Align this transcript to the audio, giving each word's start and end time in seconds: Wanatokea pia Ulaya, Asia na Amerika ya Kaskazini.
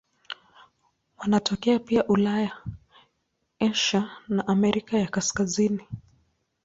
Wanatokea 1.17 1.79
pia 1.79 2.07
Ulaya, 2.07 2.57
Asia 3.59 4.09
na 4.27 4.47
Amerika 4.47 4.97
ya 4.97 5.07
Kaskazini. 5.07 5.87